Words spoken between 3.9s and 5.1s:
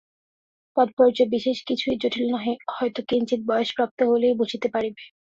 হইলেই বুঝিতে পারিবে।